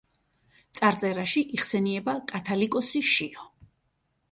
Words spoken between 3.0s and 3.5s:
შიო.